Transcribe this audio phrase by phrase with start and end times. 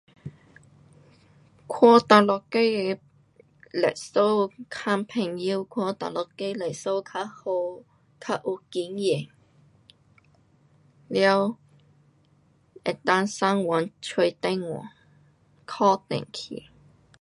[1.69, 3.01] 看哪一个的
[3.71, 7.39] 律师，问朋友看哪一个律师较好，
[8.19, 9.27] 较有经验，
[11.07, 11.55] 了
[12.83, 14.89] 能够上网找电话
[15.67, 16.67] 打电去。